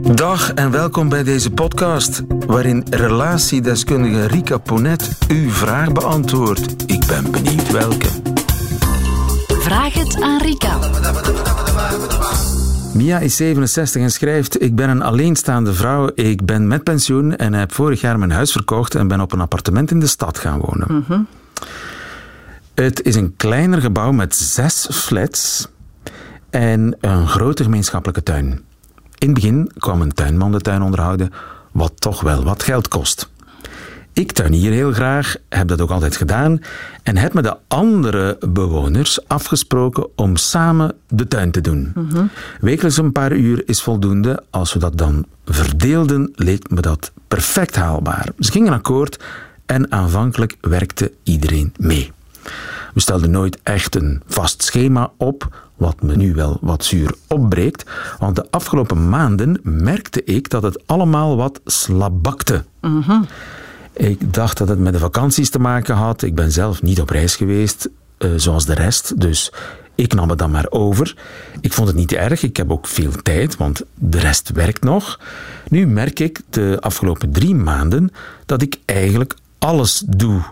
Dag 0.00 0.52
en 0.52 0.70
welkom 0.70 1.08
bij 1.08 1.22
deze 1.22 1.50
podcast, 1.50 2.22
waarin 2.46 2.86
relatiedeskundige 2.90 4.26
Rika 4.26 4.58
Ponet 4.58 5.18
uw 5.28 5.50
vraag 5.50 5.92
beantwoordt. 5.92 6.90
Ik 6.92 7.06
ben 7.06 7.30
benieuwd 7.30 7.70
welke. 7.70 8.08
Vraag 9.48 9.94
het 9.94 10.20
aan 10.20 10.40
Rika. 10.40 10.78
Mia 12.94 13.18
is 13.18 13.36
67 13.36 14.02
en 14.02 14.10
schrijft: 14.10 14.62
Ik 14.62 14.74
ben 14.74 14.88
een 14.88 15.02
alleenstaande 15.02 15.74
vrouw. 15.74 16.10
Ik 16.14 16.44
ben 16.44 16.68
met 16.68 16.82
pensioen 16.82 17.36
en 17.36 17.52
heb 17.54 17.72
vorig 17.72 18.00
jaar 18.00 18.18
mijn 18.18 18.30
huis 18.30 18.52
verkocht 18.52 18.94
en 18.94 19.08
ben 19.08 19.20
op 19.20 19.32
een 19.32 19.40
appartement 19.40 19.90
in 19.90 20.00
de 20.00 20.06
stad 20.06 20.38
gaan 20.38 20.60
wonen. 20.60 21.06
Het 22.74 23.02
is 23.02 23.14
een 23.14 23.36
kleiner 23.36 23.80
gebouw 23.80 24.12
met 24.12 24.34
zes 24.34 24.88
flats 24.90 25.68
en 26.50 26.96
een 27.00 27.28
grote 27.28 27.62
gemeenschappelijke 27.62 28.22
tuin. 28.22 28.70
In 29.22 29.28
het 29.28 29.36
begin 29.36 29.70
kwam 29.78 30.00
een 30.00 30.12
tuinman 30.12 30.52
de 30.52 30.60
tuin 30.60 30.82
onderhouden, 30.82 31.30
wat 31.72 31.92
toch 31.94 32.20
wel 32.20 32.44
wat 32.44 32.62
geld 32.62 32.88
kost. 32.88 33.30
Ik 34.12 34.32
tuinier 34.32 34.72
heel 34.72 34.92
graag, 34.92 35.36
heb 35.48 35.68
dat 35.68 35.80
ook 35.80 35.90
altijd 35.90 36.16
gedaan 36.16 36.60
en 37.02 37.16
heb 37.16 37.32
met 37.32 37.44
de 37.44 37.56
andere 37.68 38.38
bewoners 38.48 39.28
afgesproken 39.28 40.06
om 40.16 40.36
samen 40.36 40.94
de 41.08 41.28
tuin 41.28 41.50
te 41.50 41.60
doen. 41.60 41.92
Wekelijks 42.60 42.96
een 42.96 43.12
paar 43.12 43.32
uur 43.32 43.62
is 43.66 43.82
voldoende. 43.82 44.42
Als 44.50 44.72
we 44.72 44.78
dat 44.78 44.98
dan 44.98 45.26
verdeelden, 45.44 46.32
leek 46.34 46.70
me 46.70 46.80
dat 46.80 47.12
perfect 47.28 47.76
haalbaar. 47.76 48.28
Ze 48.38 48.52
gingen 48.52 48.72
akkoord 48.72 49.22
en 49.66 49.92
aanvankelijk 49.92 50.56
werkte 50.60 51.12
iedereen 51.22 51.74
mee. 51.76 52.12
We 52.94 53.00
stelden 53.00 53.30
nooit 53.30 53.58
echt 53.62 53.94
een 53.94 54.22
vast 54.26 54.62
schema 54.62 55.10
op, 55.16 55.70
wat 55.76 56.02
me 56.02 56.16
nu 56.16 56.34
wel 56.34 56.58
wat 56.60 56.84
zuur 56.84 57.14
opbreekt, 57.28 57.90
want 58.18 58.36
de 58.36 58.46
afgelopen 58.50 59.08
maanden 59.08 59.60
merkte 59.62 60.24
ik 60.24 60.50
dat 60.50 60.62
het 60.62 60.82
allemaal 60.86 61.36
wat 61.36 61.60
slabakte. 61.64 62.64
Ik 63.92 64.34
dacht 64.34 64.58
dat 64.58 64.68
het 64.68 64.78
met 64.78 64.92
de 64.92 64.98
vakanties 64.98 65.50
te 65.50 65.58
maken 65.58 65.94
had. 65.94 66.22
Ik 66.22 66.34
ben 66.34 66.52
zelf 66.52 66.82
niet 66.82 67.00
op 67.00 67.10
reis 67.10 67.36
geweest, 67.36 67.88
eh, 68.18 68.30
zoals 68.36 68.66
de 68.66 68.74
rest, 68.74 69.20
dus 69.20 69.52
ik 69.94 70.14
nam 70.14 70.28
het 70.28 70.38
dan 70.38 70.50
maar 70.50 70.66
over. 70.70 71.16
Ik 71.60 71.72
vond 71.72 71.88
het 71.88 71.96
niet 71.96 72.12
erg, 72.12 72.42
ik 72.42 72.56
heb 72.56 72.70
ook 72.70 72.86
veel 72.86 73.12
tijd, 73.22 73.56
want 73.56 73.82
de 73.94 74.18
rest 74.18 74.50
werkt 74.50 74.84
nog. 74.84 75.20
Nu 75.68 75.86
merk 75.86 76.20
ik 76.20 76.40
de 76.50 76.76
afgelopen 76.80 77.32
drie 77.32 77.54
maanden 77.54 78.10
dat 78.46 78.62
ik 78.62 78.78
eigenlijk 78.84 79.34
alles 79.58 80.02
doe. 80.06 80.42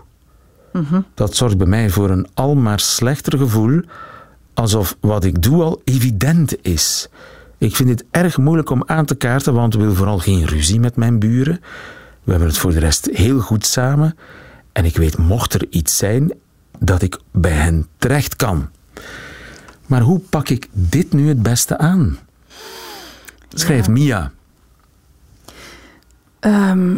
Dat 1.13 1.35
zorgt 1.35 1.57
bij 1.57 1.67
mij 1.67 1.89
voor 1.89 2.09
een 2.09 2.27
almaar 2.33 2.79
slechter 2.79 3.37
gevoel, 3.37 3.81
alsof 4.53 4.97
wat 4.99 5.23
ik 5.23 5.41
doe 5.41 5.63
al 5.63 5.81
evident 5.83 6.55
is. 6.61 7.09
Ik 7.57 7.75
vind 7.75 7.89
het 7.89 8.05
erg 8.11 8.37
moeilijk 8.37 8.69
om 8.69 8.83
aan 8.85 9.05
te 9.05 9.15
kaarten, 9.15 9.53
want 9.53 9.73
ik 9.73 9.79
wil 9.79 9.93
vooral 9.93 10.19
geen 10.19 10.45
ruzie 10.45 10.79
met 10.79 10.95
mijn 10.95 11.19
buren. 11.19 11.59
We 12.23 12.31
hebben 12.31 12.47
het 12.47 12.57
voor 12.57 12.71
de 12.71 12.79
rest 12.79 13.09
heel 13.13 13.39
goed 13.39 13.65
samen. 13.65 14.17
En 14.71 14.85
ik 14.85 14.97
weet, 14.97 15.17
mocht 15.17 15.53
er 15.53 15.67
iets 15.69 15.97
zijn, 15.97 16.33
dat 16.79 17.01
ik 17.01 17.19
bij 17.31 17.51
hen 17.51 17.87
terecht 17.97 18.35
kan. 18.35 18.69
Maar 19.85 20.01
hoe 20.01 20.19
pak 20.19 20.49
ik 20.49 20.67
dit 20.71 21.13
nu 21.13 21.27
het 21.27 21.41
beste 21.41 21.77
aan? 21.77 22.17
Schrijf 23.49 23.87
Mia. 23.87 24.31
Ehm, 26.39 26.95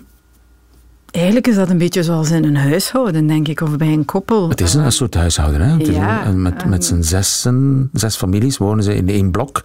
eigenlijk 1.13 1.47
is 1.47 1.55
dat 1.55 1.69
een 1.69 1.77
beetje 1.77 2.03
zoals 2.03 2.31
in 2.31 2.43
een 2.43 2.55
huishouden, 2.55 3.27
denk 3.27 3.47
ik, 3.47 3.61
of 3.61 3.77
bij 3.77 3.87
een 3.93 4.05
koppel. 4.05 4.49
Het 4.49 4.61
is 4.61 4.73
een 4.73 4.91
soort 4.91 5.13
huishouden, 5.13 5.61
hè? 5.61 5.77
Het 5.77 5.87
ja, 5.87 6.25
een- 6.25 6.41
met, 6.41 6.65
met 6.65 6.85
z'n 6.85 7.01
zessen, 7.01 7.89
zes 7.93 8.15
families 8.15 8.57
wonen 8.57 8.83
ze 8.83 8.95
in 8.95 9.09
één 9.09 9.31
blok. 9.31 9.61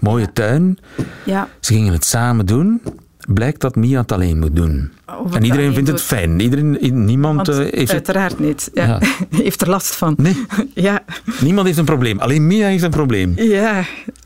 Mooie 0.00 0.32
tuin. 0.32 0.78
Ja, 1.24 1.48
Ze 1.60 1.72
gingen 1.74 1.92
het 1.92 2.04
samen 2.04 2.46
doen. 2.46 2.80
Blijkt 3.28 3.60
dat 3.60 3.76
Mia 3.76 4.00
het 4.00 4.12
alleen 4.12 4.38
moet 4.38 4.56
doen. 4.56 4.90
Of 5.06 5.24
het 5.24 5.34
en 5.34 5.44
iedereen 5.44 5.74
vindt 5.74 5.88
het 5.90 6.02
fijn. 6.02 6.40
Iedereen, 6.40 6.78
niemand, 7.04 7.48
eh, 7.48 7.56
heeft 7.56 7.76
het, 7.78 7.90
uiteraard 7.90 8.38
niet. 8.38 8.70
Ja. 8.74 8.86
Ja. 8.86 8.98
heeft 9.42 9.60
er 9.60 9.68
last 9.68 9.94
van. 9.94 10.14
nee, 10.16 10.44
Ja, 10.74 11.00
niemand 11.40 11.66
heeft 11.66 11.78
een 11.78 11.84
probleem. 11.84 12.18
Alleen 12.18 12.46
Mia 12.46 12.66
heeft 12.66 12.82
een 12.82 12.90
probleem. 12.90 13.32
ja. 13.36 13.84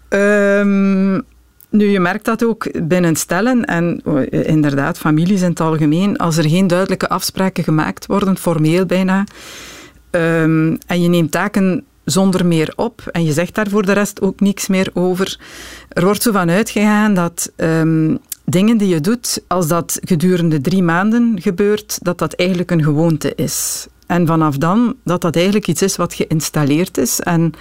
Ehm, 0.09 1.21
nu, 1.75 1.91
je 1.91 2.01
merkt 2.01 2.25
dat 2.25 2.45
ook 2.45 2.67
binnen 2.83 3.17
stellen 3.17 3.65
en 3.65 4.03
eh, 4.05 4.49
inderdaad 4.49 4.99
families 4.99 5.43
in 5.43 5.49
het 5.49 5.61
algemeen. 5.61 6.17
Als 6.17 6.37
er 6.37 6.49
geen 6.49 6.67
duidelijke 6.67 7.09
afspraken 7.09 7.65
gemaakt 7.65 8.07
worden, 8.07 8.37
formeel 8.37 8.87
bijna, 8.87 9.25
ehm, 10.11 10.77
en 10.87 11.03
je 11.03 11.09
neemt 11.09 11.31
taken 11.31 11.85
zonder 12.05 12.47
meer 12.47 12.73
op 12.77 13.03
en 13.13 13.25
je 13.25 13.33
zegt 13.33 13.55
daar 13.55 13.69
voor 13.69 13.87
de 13.87 13.93
rest 13.93 14.21
ook 14.21 14.41
niks 14.41 14.69
meer 14.69 14.91
over. 14.93 15.41
Er 15.89 16.05
wordt 16.05 16.23
zo 16.23 16.33
van 16.33 16.51
uitgegaan 16.51 17.15
dat 17.15 17.53
ehm, 17.57 18.17
dingen 18.45 18.77
die 18.77 18.89
je 18.89 19.01
doet, 19.01 19.43
als 19.47 19.69
dat 19.69 19.99
gedurende 20.03 20.61
drie 20.61 20.83
maanden 20.83 21.37
gebeurt, 21.41 21.99
dat 22.03 22.19
dat 22.19 22.33
eigenlijk 22.33 22.71
een 22.71 22.83
gewoonte 22.83 23.35
is. 23.35 23.87
En 24.07 24.27
vanaf 24.27 24.57
dan 24.57 24.95
dat 25.05 25.21
dat 25.21 25.37
eigenlijk 25.37 25.69
iets 25.69 25.83
is 25.83 25.97
wat 25.97 26.15
geïnstalleerd 26.15 26.99
is 26.99 27.21
en 27.21 27.53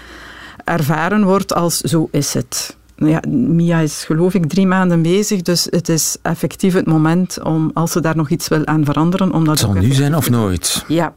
ervaren 0.63 1.23
wordt 1.23 1.53
als 1.53 1.77
zo 1.79 2.07
is 2.11 2.33
het. 2.33 2.75
Nou 3.03 3.15
Ja, 3.15 3.29
Mia 3.29 3.79
is 3.79 4.03
geloof 4.03 4.33
ik 4.33 4.45
drie 4.45 4.67
maanden 4.67 5.01
bezig, 5.01 5.41
dus 5.41 5.67
het 5.69 5.89
is 5.89 6.17
effectief 6.21 6.73
het 6.73 6.85
moment 6.85 7.43
om, 7.43 7.71
als 7.73 7.91
ze 7.91 8.01
daar 8.01 8.15
nog 8.15 8.29
iets 8.29 8.47
wil 8.47 8.65
aan 8.65 8.85
veranderen, 8.85 9.31
om 9.31 9.45
dat 9.45 9.59
Het 9.59 9.69
zal 9.69 9.81
nu 9.81 9.93
zijn 9.93 10.15
of 10.15 10.29
nooit. 10.29 10.85
Ja, 10.87 11.13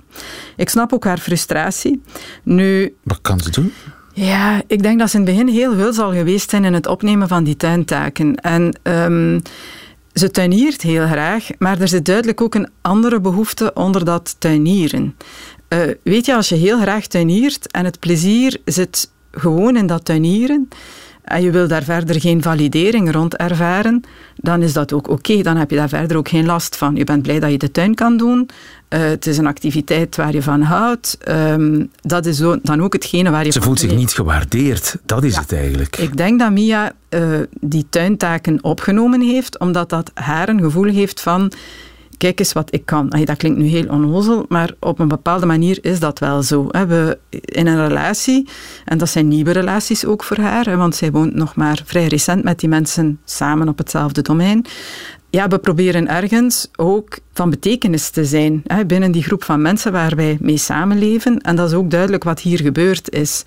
ik 0.56 0.69
snap 0.69 0.92
ook 0.92 1.04
haar 1.04 1.19
frustratie. 1.19 2.02
Nu, 2.42 2.94
Wat 3.02 3.19
kan 3.20 3.41
ze 3.41 3.50
doen? 3.50 3.72
ja, 4.12 4.62
ik 4.66 4.82
denk 4.82 4.98
dat 4.98 5.10
ze 5.10 5.16
in 5.19 5.22
het 5.22 5.30
begin 5.34 5.48
heel 5.48 5.74
veel 5.74 5.92
zal 5.92 6.12
geweest 6.12 6.50
zijn 6.50 6.64
in 6.64 6.74
het 6.74 6.86
opnemen 6.86 7.28
van 7.28 7.44
die 7.44 7.56
tuintaken. 7.56 8.34
En 8.34 8.78
ehm, 8.82 9.41
ze 10.12 10.30
tuiniert 10.30 10.82
heel 10.82 11.06
graag, 11.06 11.48
maar 11.58 11.80
er 11.80 11.88
zit 11.88 12.04
duidelijk 12.04 12.41
ook 12.41 12.54
een 12.54 12.68
andere 12.80 13.20
behoefte 13.20 13.72
onder 13.74 14.04
dat 14.04 14.36
tuinieren. 14.38 15.16
Eh, 15.68 15.80
weet 16.03 16.26
je, 16.26 16.34
als 16.34 16.48
je 16.48 16.54
heel 16.56 16.80
graag 16.80 17.06
tuiniert 17.06 17.70
en 17.70 17.84
het 17.84 17.98
plezier 18.00 18.60
zit 18.64 19.10
gewoon 19.30 19.76
in 19.76 19.86
dat 19.86 20.04
tuinieren 20.04 20.68
en 21.26 21.42
je 21.42 21.50
wil 21.50 21.69
daar 21.69 21.82
verder 21.82 22.20
geen 22.20 22.42
validering 22.42 23.12
rond 23.12 23.37
ervaren, 23.37 24.00
dan 24.37 24.62
is 24.62 24.72
dat 24.72 24.92
ook 24.92 25.09
oké. 25.09 25.42
Dan 25.42 25.56
heb 25.56 25.70
je 25.70 25.76
daar 25.76 25.88
verder 25.88 26.16
ook 26.16 26.28
geen 26.28 26.47
last 26.47 26.76
van. 26.76 26.97
Je 26.97 27.04
bent 27.04 27.22
blij 27.22 27.41
dat 27.41 27.50
je 27.50 27.59
de 27.59 27.70
tuin 27.70 27.94
kan 27.94 28.16
doen. 28.16 28.48
Eh, 28.88 29.00
het 29.00 29.26
is 29.26 29.38
een 29.38 29.47
activiteit 29.47 30.16
waar 30.16 30.32
je 30.32 30.42
van 30.42 30.60
houdt. 30.62 31.19
Ehm, 31.20 31.84
dat 32.00 32.26
is 32.26 32.36
zo, 32.36 32.56
dan 32.62 32.82
ook 32.82 32.92
hetgene 32.92 33.31
waar 33.31 33.44
je 33.44 33.53
Ze 33.53 33.62
voelt 33.62 33.81
zich 33.81 33.94
niet 33.94 34.12
gewaardeerd. 34.12 34.97
Dat 35.04 35.25
is 35.25 35.34
Ja. 35.34 35.41
het 35.41 35.53
eigenlijk. 35.53 35.97
Ik 35.97 36.16
denk 36.16 36.38
dat 36.38 36.50
Mia 36.50 36.92
eh, 37.09 37.22
die 37.60 37.86
tuintaken 37.91 38.65
opgenomen 38.65 39.20
heeft, 39.20 39.59
omdat 39.59 39.88
dat 39.88 40.10
haar 40.15 40.48
een 40.48 40.60
gevoel 40.60 40.92
geeft 40.92 41.20
van. 41.20 41.53
Kijk 42.19 42.38
eens 42.38 42.53
wat 42.53 42.75
ik 42.75 42.87
kan. 42.87 43.09
Dat 43.09 43.37
klinkt 43.37 43.59
nu 43.59 43.66
heel 43.66 43.88
onnozel, 43.88 44.44
maar 44.49 44.75
op 44.81 44.99
een 44.99 45.09
bepaalde 45.09 45.47
manier 45.47 45.78
is 45.81 46.00
dat 46.00 46.19
wel 46.19 46.43
zo. 46.43 46.66
hè. 46.71 46.87
We, 46.87 47.19
in 47.31 47.66
een 47.66 47.87
relatie, 47.87 48.49
en 48.84 48.99
dat 48.99 49.09
zijn 49.09 49.28
nieuwe 49.28 49.50
relaties 49.50 50.04
ook 50.04 50.25
voor 50.25 50.37
haar, 50.38 50.65
hè, 50.65 50.77
want 50.77 50.94
zij 50.97 51.10
woont 51.10 51.34
nog 51.34 51.54
maar 51.54 51.82
vrij 51.84 52.06
recent 52.06 52.44
met 52.44 52.59
die 52.60 52.69
mensen 52.69 53.21
samen 53.25 53.69
op 53.69 53.78
hetzelfde 53.78 54.22
domein. 54.22 54.65
Ja, 55.31 55.49
we 55.49 55.59
proberen 55.59 56.09
ergens 56.09 56.69
ook 56.77 57.19
van 57.36 57.50
betekenis 57.50 58.10
te 58.10 58.24
zijn 58.24 58.62
hè, 58.66 58.86
binnen 58.86 59.12
die 59.12 59.22
groep 59.22 59.44
van 59.44 59.62
mensen 59.62 59.92
waar 59.92 60.16
wij 60.16 60.36
mee 60.41 60.56
samenleven. 60.56 61.41
En 61.41 61.56
dat 61.56 61.69
is 61.69 61.74
ook 61.74 61.91
duidelijk 61.91 62.24
wat 62.24 62.41
hier 62.41 62.60
gebeurd 62.60 63.10
is. 63.10 63.44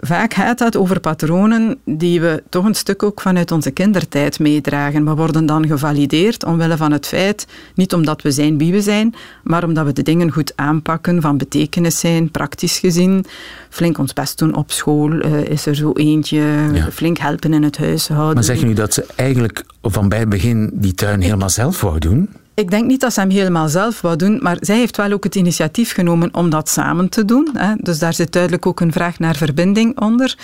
Vaak 0.00 0.34
gaat 0.34 0.58
dat 0.58 0.76
over 0.76 1.00
patronen 1.00 1.78
die 1.84 2.20
we 2.20 2.42
toch 2.48 2.64
een 2.64 2.74
stuk 2.74 3.02
ook 3.02 3.20
vanuit 3.20 3.50
onze 3.50 3.70
kindertijd 3.70 4.38
meedragen. 4.38 5.04
We 5.04 5.14
worden 5.14 5.46
dan 5.46 5.66
gevalideerd 5.66 6.44
omwille 6.44 6.76
van 6.76 6.92
het 6.92 7.06
feit, 7.06 7.46
niet 7.74 7.94
omdat 7.94 8.22
we 8.22 8.30
zijn 8.30 8.58
wie 8.58 8.72
we 8.72 8.80
zijn, 8.80 9.14
maar 9.42 9.64
omdat 9.64 9.84
we 9.84 9.92
de 9.92 10.02
dingen 10.02 10.30
goed 10.30 10.52
aanpakken, 10.56 11.20
van 11.20 11.36
betekenis 11.36 11.98
zijn, 11.98 12.30
praktisch 12.30 12.78
gezien. 12.78 13.24
Flink 13.68 13.98
ons 13.98 14.12
best 14.12 14.38
doen 14.38 14.54
op 14.54 14.70
school, 14.70 15.20
eh, 15.20 15.44
is 15.44 15.66
er 15.66 15.74
zo 15.74 15.92
eentje. 15.92 16.42
Ja. 16.72 16.90
Flink 16.90 17.18
helpen 17.18 17.52
in 17.52 17.62
het 17.62 17.78
huishouden. 17.78 18.34
Maar 18.34 18.44
zeg 18.44 18.58
je 18.58 18.66
nu 18.66 18.74
dat 18.74 18.94
ze 18.94 19.06
eigenlijk 19.14 19.64
van 19.82 20.08
bij 20.08 20.18
het 20.18 20.28
begin 20.28 20.70
die 20.72 20.94
tuin 20.94 21.20
helemaal 21.20 21.50
zelf 21.50 21.80
wou 21.80 21.98
doen? 21.98 22.28
Ik 22.54 22.70
denk 22.70 22.86
niet 22.86 23.00
dat 23.00 23.12
ze 23.12 23.20
hem 23.20 23.30
helemaal 23.30 23.68
zelf 23.68 24.00
wou 24.00 24.16
doen, 24.16 24.38
maar 24.42 24.56
zij 24.60 24.76
heeft 24.76 24.96
wel 24.96 25.12
ook 25.12 25.24
het 25.24 25.34
initiatief 25.34 25.92
genomen 25.92 26.34
om 26.34 26.50
dat 26.50 26.68
samen 26.68 27.08
te 27.08 27.24
doen. 27.24 27.48
Hè. 27.52 27.74
Dus 27.76 27.98
daar 27.98 28.14
zit 28.14 28.32
duidelijk 28.32 28.66
ook 28.66 28.80
een 28.80 28.92
vraag 28.92 29.18
naar 29.18 29.36
verbinding 29.36 30.00
onder. 30.00 30.36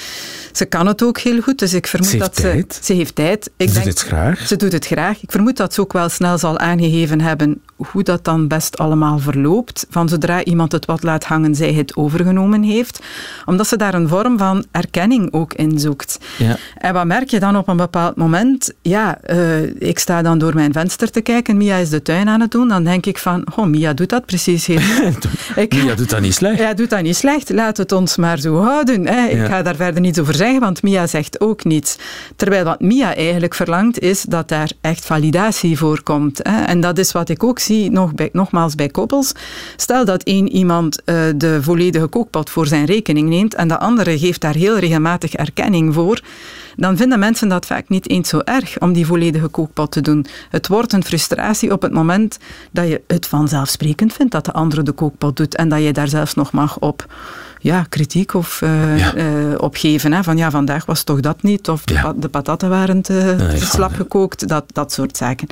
Ze 0.53 0.65
kan 0.65 0.87
het 0.87 1.03
ook 1.03 1.19
heel 1.19 1.41
goed, 1.41 1.59
dus 1.59 1.75
ik 1.75 1.87
vermoed 1.87 2.09
Ze 2.11 2.17
heeft 2.17 2.35
dat 2.35 2.43
tijd. 2.43 2.75
ze... 2.75 2.85
Ze 2.85 2.93
heeft 2.93 3.15
tijd. 3.15 3.51
Ik 3.57 3.69
Ze 3.69 3.75
denk, 3.75 3.85
doet 3.85 3.99
het 3.99 4.09
graag. 4.09 4.47
Ze 4.47 4.57
doet 4.57 4.73
het 4.73 4.87
graag. 4.87 5.23
Ik 5.23 5.31
vermoed 5.31 5.57
dat 5.57 5.75
ze 5.75 5.81
ook 5.81 5.93
wel 5.93 6.09
snel 6.09 6.39
zal 6.39 6.59
aangegeven 6.59 7.21
hebben 7.21 7.63
hoe 7.91 8.03
dat 8.03 8.25
dan 8.25 8.49
best 8.49 8.79
allemaal 8.79 9.19
verloopt. 9.19 9.87
Van 9.91 10.09
zodra 10.09 10.45
iemand 10.45 10.73
het 10.73 10.85
wat 10.85 11.03
laat 11.03 11.25
hangen, 11.25 11.55
zij 11.55 11.73
het 11.73 11.97
overgenomen 11.97 12.63
heeft. 12.63 13.01
Omdat 13.47 13.67
ze 13.67 13.77
daar 13.77 13.95
een 13.95 14.09
vorm 14.09 14.39
van 14.39 14.65
erkenning 14.71 15.33
ook 15.33 15.55
in 15.55 15.79
zoekt. 15.79 16.19
Ja. 16.39 16.57
En 16.77 16.93
wat 16.93 17.07
merk 17.07 17.31
je 17.31 17.41
dan 17.41 17.57
op 17.57 17.69
een 17.69 17.77
bepaald 17.77 18.17
moment? 18.17 18.73
Ja, 18.83 19.19
uh, 19.31 19.63
ik 19.63 19.99
sta 19.99 20.23
dan 20.23 20.39
door 20.39 20.55
mijn 20.55 20.73
venster 20.73 21.11
te 21.11 21.21
kijken. 21.21 21.57
Mia 21.57 21.77
is 21.77 21.89
de 21.89 22.03
tuin 22.03 22.29
aan 22.29 22.41
het 22.41 22.51
doen. 22.51 22.69
Dan 22.69 22.85
denk 22.85 23.07
ik 23.07 23.19
van, 23.19 23.47
oh, 23.57 23.67
Mia 23.67 23.93
doet 23.93 24.09
dat 24.09 24.27
precies 24.27 24.67
heel 24.67 24.81
ik, 25.57 25.75
Mia 25.75 25.95
doet 25.95 26.11
dat 26.11 26.21
niet 26.21 26.35
slecht. 26.35 26.59
Ja, 26.59 26.75
doet 26.75 26.91
dat 26.91 27.03
niet 27.03 27.17
slecht. 27.17 27.51
Laat 27.51 27.77
het 27.77 27.93
ons 27.93 28.17
maar 28.17 28.39
zo 28.39 28.63
houden. 28.63 29.07
Hè. 29.07 29.27
Ik 29.27 29.47
ga 29.47 29.63
daar 29.63 29.77
verder 29.77 30.01
niets 30.01 30.19
over 30.19 30.35
zeggen, 30.35 30.61
want 30.61 30.83
Mia 30.83 31.07
zegt 31.07 31.41
ook 31.41 31.65
niets. 31.65 31.97
Terwijl 32.37 32.65
wat 32.65 32.81
Mia 32.81 33.15
eigenlijk 33.15 33.55
verlangt, 33.55 33.99
is 33.99 34.23
dat 34.23 34.49
daar 34.49 34.71
echt 34.81 35.05
validatie 35.05 35.79
voor 35.79 36.03
komt. 36.03 36.41
Hè. 36.43 36.65
En 36.65 36.81
dat 36.81 36.99
is 36.99 37.13
wat 37.13 37.29
ik 37.29 37.45
ook 37.45 37.59
zie, 37.59 37.70
nog 37.71 38.15
bij, 38.15 38.29
nogmaals 38.33 38.75
bij 38.75 38.89
koppels. 38.89 39.33
Stel 39.77 40.05
dat 40.05 40.23
één 40.23 40.49
iemand 40.49 40.99
uh, 41.05 41.17
de 41.37 41.63
volledige 41.63 42.07
kookpot 42.07 42.51
voor 42.51 42.67
zijn 42.67 42.85
rekening 42.85 43.29
neemt 43.29 43.55
en 43.55 43.69
de 43.69 43.79
andere 43.79 44.19
geeft 44.19 44.41
daar 44.41 44.55
heel 44.55 44.79
regelmatig 44.79 45.35
erkenning 45.35 45.95
voor 45.95 46.21
dan 46.81 46.97
vinden 46.97 47.19
mensen 47.19 47.49
dat 47.49 47.67
vaak 47.67 47.89
niet 47.89 48.09
eens 48.09 48.29
zo 48.29 48.39
erg 48.45 48.79
om 48.79 48.93
die 48.93 49.07
volledige 49.07 49.49
kookpot 49.49 49.91
te 49.91 50.01
doen. 50.01 50.27
Het 50.51 50.69
wordt 50.69 50.93
een 50.93 51.05
frustratie 51.05 51.73
op 51.73 51.83
het 51.83 51.93
moment 51.93 52.39
dat 52.71 52.89
je 52.89 53.03
het 53.07 53.27
vanzelfsprekend 53.27 54.13
vindt 54.13 54.33
dat 54.33 54.45
de 54.45 54.53
andere 54.53 54.83
de 54.83 54.93
kookpot 54.93 55.37
doet 55.37 55.57
en 55.57 55.69
dat 55.69 55.83
je 55.83 55.93
daar 55.93 56.09
zelfs 56.09 56.35
nog 56.35 56.53
mag 56.53 56.79
op 56.79 57.07
ja, 57.61 57.87
kritiek 57.89 58.35
of, 58.35 58.61
uh, 58.65 58.99
ja. 58.99 59.17
Uh, 59.17 59.55
opgeven. 59.57 60.13
Hè, 60.13 60.23
van 60.23 60.37
ja, 60.37 60.51
vandaag 60.51 60.87
was 60.87 61.03
toch 61.03 61.21
dat 61.21 61.43
niet, 61.43 61.69
of 61.69 61.85
de, 61.85 62.13
de 62.17 62.29
patatten 62.29 62.69
waren 62.69 63.03
te, 63.03 63.37
te 63.59 63.67
slap 63.67 63.95
gekookt, 63.95 64.49
dat, 64.49 64.65
dat 64.73 64.93
soort 64.93 65.17
zaken. 65.17 65.49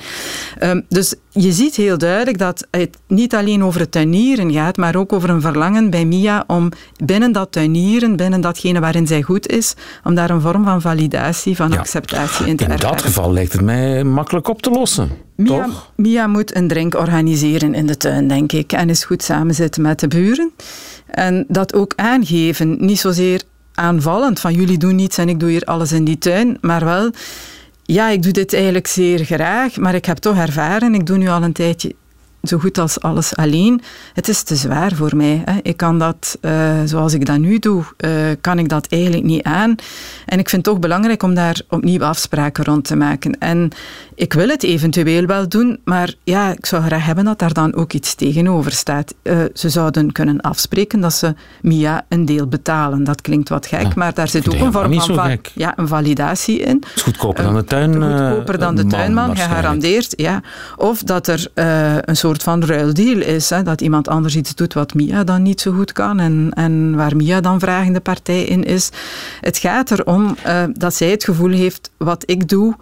Um, 0.63 0.85
dus 0.89 1.15
je 1.31 1.53
ziet 1.53 1.75
heel 1.75 1.99
duidelijk 1.99 2.39
dat 2.39 2.67
het 2.71 2.97
niet 3.07 3.35
alleen 3.35 3.65
over 3.65 3.81
het 3.81 3.91
tuinieren 3.91 4.53
gaat, 4.53 4.77
maar 4.77 4.97
ook 4.97 5.13
over 5.13 5.31
een 5.31 5.41
verlangen 5.41 5.91
bij 5.91 6.05
Mia 6.05 6.45
om 6.47 6.69
binnen 7.05 7.33
dat 7.33 7.53
tuinieren, 7.53 8.17
binnen 8.17 8.41
datgene 8.41 8.81
waarin 8.81 9.07
zij 9.07 9.23
goed 9.23 9.47
is, 9.49 9.75
om 10.05 10.15
daar 10.15 10.31
een 10.31 10.41
vorm 10.41 10.65
van 10.65 10.81
validatie, 10.81 11.57
van 11.57 11.79
acceptatie 11.79 12.47
in 12.47 12.57
te 12.57 12.65
in 12.65 12.71
ervaren. 12.71 12.91
In 12.91 12.97
dat 12.97 13.07
geval 13.07 13.33
lijkt 13.33 13.53
het 13.53 13.63
mij 13.63 14.05
makkelijk 14.05 14.49
op 14.49 14.63
te 14.63 14.71
lossen. 14.71 15.11
Mia, 15.37 15.65
toch? 15.65 15.93
Mia 15.97 16.27
moet 16.27 16.57
een 16.57 16.69
drink 16.69 16.95
organiseren 16.95 17.75
in 17.75 17.87
de 17.87 17.97
tuin, 17.97 18.29
denk 18.29 18.53
ik, 18.53 18.73
en 18.73 18.91
is 18.91 19.05
goed 19.05 19.23
samenzitten 19.23 19.83
met 19.83 20.01
de 20.01 20.09
buren. 20.09 20.53
En 21.11 21.45
dat 21.49 21.75
ook 21.75 21.93
aangeven, 21.97 22.77
niet 22.79 22.99
zozeer 22.99 23.43
aanvallend 23.75 24.41
van 24.41 24.55
jullie 24.55 24.79
doen 24.79 24.95
niets 24.95 25.19
en 25.19 25.29
ik 25.29 25.41
doe 25.41 25.51
hier 25.51 25.65
alles 25.65 25.93
in 25.93 26.05
die 26.05 26.19
tuin, 26.19 26.59
maar 26.61 26.85
wel, 26.85 27.11
ja, 27.83 28.09
ik 28.09 28.23
doe 28.23 28.33
dit 28.33 28.53
eigenlijk 28.53 28.87
zeer 28.87 29.25
graag, 29.25 29.77
maar 29.77 29.95
ik 29.95 30.05
heb 30.05 30.17
toch 30.17 30.37
ervaren, 30.37 30.95
ik 30.95 31.07
doe 31.07 31.17
nu 31.17 31.29
al 31.29 31.43
een 31.43 31.53
tijdje 31.53 31.95
zo 32.49 32.59
goed 32.59 32.79
als 32.79 33.01
alles 33.01 33.37
alleen. 33.37 33.81
Het 34.13 34.29
is 34.29 34.43
te 34.43 34.57
zwaar 34.57 34.95
voor 34.95 35.17
mij. 35.17 35.43
Hè. 35.45 35.59
Ik 35.63 35.77
kan 35.77 35.99
dat, 35.99 36.39
uh, 36.41 36.53
zoals 36.85 37.13
ik 37.13 37.27
dat 37.27 37.39
nu 37.39 37.59
doe, 37.59 37.85
uh, 38.05 38.11
kan 38.41 38.59
ik 38.59 38.69
dat 38.69 38.87
eigenlijk 38.87 39.25
niet 39.25 39.43
aan. 39.43 39.75
En 40.27 40.39
ik 40.39 40.49
vind 40.49 40.65
het 40.67 40.75
toch 40.75 40.79
belangrijk 40.79 41.23
om 41.23 41.35
daar 41.35 41.61
opnieuw 41.69 42.03
afspraken 42.03 42.65
rond 42.65 42.85
te 42.85 42.97
maken. 42.97 43.39
En 43.39 43.71
ik 44.15 44.33
wil 44.33 44.49
het 44.49 44.63
eventueel 44.63 45.27
wel 45.27 45.49
doen, 45.49 45.81
maar 45.85 46.15
ja, 46.25 46.53
ik 46.53 46.67
zou 46.67 46.83
graag 46.83 47.05
hebben 47.05 47.25
dat 47.25 47.39
daar 47.39 47.53
dan 47.53 47.75
ook 47.75 47.93
iets 47.93 48.15
tegenover 48.15 48.73
staat. 48.73 49.15
Uh, 49.23 49.39
ze 49.55 49.69
zouden 49.69 50.13
kunnen 50.13 50.41
afspreken 50.41 51.01
dat 51.01 51.13
ze 51.13 51.35
Mia 51.63 52.05
een 52.09 52.25
deel 52.25 52.47
betalen. 52.47 53.05
Dat 53.05 53.21
klinkt 53.21 53.49
wat 53.49 53.67
gek, 53.67 53.83
ja, 53.83 53.93
maar 53.95 54.15
daar 54.15 54.29
zit 54.29 54.49
ook 54.49 54.61
een 54.61 54.73
vorm 54.73 55.01
van 55.01 55.39
ja, 55.55 55.73
een 55.77 55.89
validatie 55.89 56.59
in. 56.59 56.77
Het 56.77 56.97
is 56.97 57.03
goedkoper 57.03 57.45
dan 57.45 57.55
de 57.55 57.65
tuin. 57.65 57.95
Goedkoper 57.95 58.59
dan 58.59 58.75
de 58.75 58.87
tuinman, 58.87 59.37
gegarandeerd. 59.37 60.13
Ja. 60.17 60.43
Of 60.77 61.03
dat 61.03 61.27
er 61.27 61.47
een 62.05 62.17
soort 62.17 62.38
van 62.43 62.65
ruildeal 62.65 63.21
is. 63.21 63.49
Dat 63.65 63.81
iemand 63.81 64.09
anders 64.09 64.37
iets 64.37 64.55
doet 64.55 64.75
wat 64.75 64.95
Mia 64.95 65.25
dan 65.25 65.43
niet 65.43 65.61
zo 65.61 65.73
goed 65.73 65.93
kan 65.93 66.21
en, 66.21 66.51
en 66.55 66.97
waar 66.97 67.17
Mia 67.17 67.41
dan 67.41 67.61
vragende 67.61 68.01
partij 68.01 68.43
in 68.45 68.65
is. 68.65 68.91
Het 69.41 69.59
gaat 69.59 69.91
erom 69.91 70.37
uh, 70.47 70.65
dat 70.73 70.95
zij 70.95 71.11
het 71.11 71.25
gevoel 71.25 71.51
heeft, 71.51 71.91
wat 71.97 72.23
ik 72.27 72.49
doe, 72.49 72.77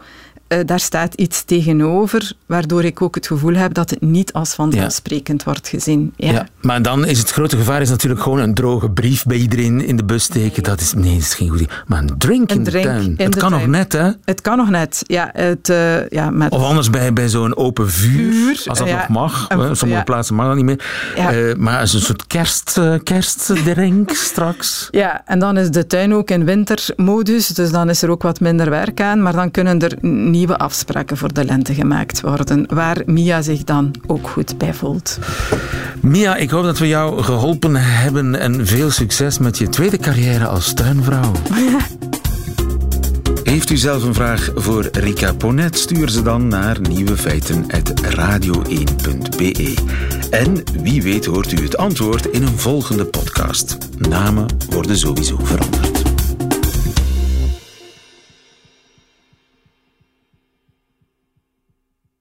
uh, 0.48 0.58
daar 0.66 0.80
staat 0.80 1.14
iets 1.14 1.42
tegenover, 1.42 2.32
waardoor 2.46 2.84
ik 2.84 3.02
ook 3.02 3.14
het 3.14 3.26
gevoel 3.26 3.54
heb 3.54 3.74
dat 3.74 3.90
het 3.90 4.00
niet 4.00 4.32
als 4.32 4.54
vanzelfsprekend 4.54 5.38
ja. 5.38 5.44
wordt 5.44 5.68
gezien. 5.68 6.12
Ja. 6.16 6.32
ja. 6.32 6.46
maar 6.60 6.82
dan 6.82 7.06
is 7.06 7.18
het 7.18 7.30
grote 7.30 7.56
gevaar 7.56 7.80
is 7.80 7.88
natuurlijk 7.90 8.22
gewoon 8.22 8.38
een 8.38 8.54
droge 8.54 8.90
brief 8.90 9.24
bij 9.24 9.36
iedereen 9.36 9.84
in 9.84 9.96
de 9.96 10.04
bus 10.04 10.22
steken. 10.22 10.62
Dat 10.62 10.80
is, 10.80 10.94
nee, 10.94 11.12
dat 11.12 11.22
is 11.22 11.34
geen 11.34 11.48
goed 11.48 11.60
idee. 11.60 11.76
Maar 11.86 11.98
een 11.98 12.18
drink 12.18 12.50
een 12.50 12.56
in 12.56 12.64
drink 12.64 12.84
de 12.84 12.90
tuin. 12.90 13.04
In 13.04 13.24
het 13.24 13.32
de 13.32 13.38
kan 13.38 13.50
tuin. 13.50 13.62
nog 13.62 13.70
net, 13.70 13.92
hè? 13.92 14.10
Het 14.24 14.40
kan 14.40 14.56
nog 14.56 14.70
net, 14.70 15.02
ja. 15.06 15.30
Het, 15.32 15.68
uh, 15.68 16.08
ja 16.08 16.30
met 16.30 16.52
of 16.52 16.62
anders 16.62 16.90
bij, 16.90 17.12
bij 17.12 17.28
zo'n 17.28 17.56
open 17.56 17.90
vuur, 17.90 18.32
vuur, 18.32 18.62
als 18.66 18.78
dat 18.78 18.88
ja. 18.88 18.96
nog 18.96 19.08
mag. 19.08 19.46
Sommige 19.72 20.02
plaatsen 20.02 20.34
mag 20.34 20.46
dat 20.46 20.56
niet 20.56 20.64
meer. 20.64 20.84
Uh, 21.18 21.54
maar 21.54 21.80
als 21.80 21.92
een 21.92 22.00
soort 22.00 22.26
kerst, 22.26 22.80
kerstdrink 23.02 24.10
straks. 24.30 24.88
Ja, 24.90 25.22
en 25.24 25.38
dan 25.38 25.56
is 25.56 25.70
de 25.70 25.86
tuin 25.86 26.14
ook 26.14 26.30
in 26.30 26.44
wintermodus, 26.44 27.46
dus 27.46 27.70
dan 27.70 27.88
is 27.88 28.02
er 28.02 28.10
ook 28.10 28.22
wat 28.22 28.40
minder 28.40 28.70
werk 28.70 29.00
aan. 29.00 29.22
Maar 29.22 29.32
dan 29.32 29.50
kunnen 29.50 29.80
er 29.80 29.98
nieuwe 30.36 30.58
afspraken 30.58 31.16
voor 31.16 31.32
de 31.32 31.44
lente 31.44 31.74
gemaakt 31.74 32.20
worden, 32.20 32.66
waar 32.68 33.02
Mia 33.06 33.42
zich 33.42 33.64
dan 33.64 33.90
ook 34.06 34.28
goed 34.28 34.58
bij 34.58 34.74
voelt. 34.74 35.18
Mia, 36.00 36.36
ik 36.36 36.50
hoop 36.50 36.64
dat 36.64 36.78
we 36.78 36.88
jou 36.88 37.22
geholpen 37.22 37.76
hebben 37.76 38.34
en 38.34 38.66
veel 38.66 38.90
succes 38.90 39.38
met 39.38 39.58
je 39.58 39.68
tweede 39.68 39.98
carrière 39.98 40.46
als 40.46 40.72
tuinvrouw. 40.72 41.32
Heeft 43.42 43.70
u 43.70 43.76
zelf 43.76 44.02
een 44.02 44.14
vraag 44.14 44.50
voor 44.54 44.88
Rika 44.92 45.32
Ponet? 45.32 45.78
Stuur 45.78 46.08
ze 46.08 46.22
dan 46.22 46.48
naar 46.48 46.80
nieuwefeiten.radio1.be. 46.80 49.74
En 50.30 50.62
wie 50.82 51.02
weet 51.02 51.24
hoort 51.24 51.52
u 51.52 51.62
het 51.62 51.76
antwoord 51.76 52.26
in 52.26 52.42
een 52.42 52.58
volgende 52.58 53.04
podcast. 53.04 53.78
Namen 53.98 54.46
worden 54.70 54.98
sowieso 54.98 55.38
veranderd. 55.42 56.05